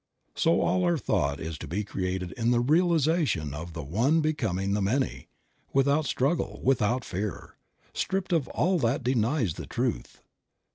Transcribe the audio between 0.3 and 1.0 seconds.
So all our